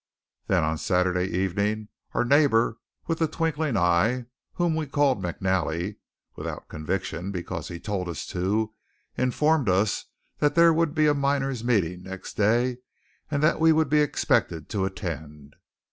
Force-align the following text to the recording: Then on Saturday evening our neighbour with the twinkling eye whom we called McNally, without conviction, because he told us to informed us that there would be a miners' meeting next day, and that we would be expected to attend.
Then 0.47 0.63
on 0.63 0.79
Saturday 0.79 1.25
evening 1.27 1.89
our 2.13 2.25
neighbour 2.25 2.79
with 3.05 3.19
the 3.19 3.27
twinkling 3.27 3.77
eye 3.77 4.25
whom 4.53 4.73
we 4.73 4.87
called 4.87 5.21
McNally, 5.21 5.97
without 6.35 6.67
conviction, 6.69 7.29
because 7.29 7.67
he 7.67 7.79
told 7.79 8.09
us 8.09 8.25
to 8.25 8.73
informed 9.15 9.69
us 9.69 10.05
that 10.39 10.55
there 10.55 10.73
would 10.73 10.95
be 10.95 11.05
a 11.05 11.13
miners' 11.13 11.63
meeting 11.63 12.01
next 12.01 12.33
day, 12.35 12.77
and 13.29 13.43
that 13.43 13.59
we 13.59 13.71
would 13.71 13.89
be 13.91 14.01
expected 14.01 14.69
to 14.69 14.85
attend. 14.85 15.53